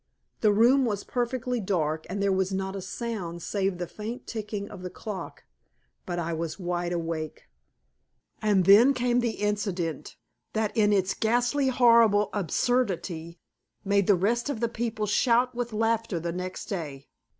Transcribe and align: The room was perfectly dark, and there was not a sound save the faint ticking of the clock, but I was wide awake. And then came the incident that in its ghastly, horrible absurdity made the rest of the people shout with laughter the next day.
The 0.39 0.51
room 0.51 0.83
was 0.83 1.03
perfectly 1.03 1.59
dark, 1.59 2.07
and 2.09 2.23
there 2.23 2.31
was 2.31 2.51
not 2.51 2.75
a 2.75 2.81
sound 2.81 3.43
save 3.43 3.77
the 3.77 3.85
faint 3.85 4.25
ticking 4.25 4.67
of 4.67 4.81
the 4.81 4.89
clock, 4.89 5.43
but 6.07 6.17
I 6.17 6.33
was 6.33 6.57
wide 6.57 6.91
awake. 6.91 7.43
And 8.41 8.65
then 8.65 8.95
came 8.95 9.19
the 9.19 9.35
incident 9.37 10.15
that 10.53 10.75
in 10.75 10.91
its 10.91 11.13
ghastly, 11.13 11.67
horrible 11.67 12.31
absurdity 12.33 13.37
made 13.85 14.07
the 14.07 14.15
rest 14.15 14.49
of 14.49 14.59
the 14.59 14.67
people 14.69 15.05
shout 15.05 15.53
with 15.53 15.71
laughter 15.71 16.19
the 16.19 16.31
next 16.31 16.65
day. 16.65 17.07